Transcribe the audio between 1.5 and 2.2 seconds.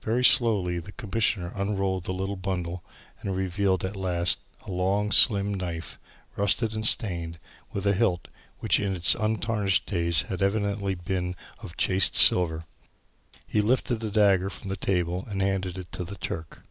unrolled the